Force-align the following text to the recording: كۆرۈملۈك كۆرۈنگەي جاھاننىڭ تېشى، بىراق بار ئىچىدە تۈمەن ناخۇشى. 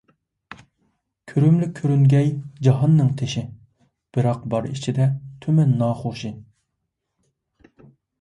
كۆرۈملۈك 1.31 1.73
كۆرۈنگەي 1.79 2.31
جاھاننىڭ 2.67 3.11
تېشى، 3.19 3.43
بىراق 4.17 4.47
بار 4.55 4.69
ئىچىدە 4.71 5.07
تۈمەن 5.45 5.77
ناخۇشى. 5.83 6.33